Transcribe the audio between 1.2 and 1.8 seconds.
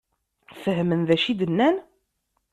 i d-nnan?